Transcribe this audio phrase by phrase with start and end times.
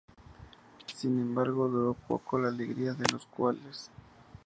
[0.95, 3.91] Sin embargo, duró poco la alegría de los locales.